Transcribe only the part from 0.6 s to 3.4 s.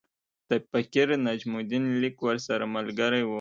فقیر نجم الدین لیک ورسره ملګری وو.